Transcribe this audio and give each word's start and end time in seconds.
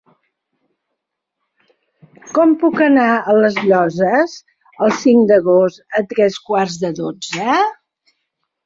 Com 2.37 2.55
puc 2.65 2.81
anar 2.87 3.05
a 3.11 3.37
les 3.43 3.61
Llosses 3.67 4.35
el 4.87 4.97
cinc 5.05 5.31
d'agost 5.35 6.03
a 6.03 6.07
tres 6.17 6.43
quarts 6.51 6.85
de 6.87 6.95
dotze? 7.05 7.63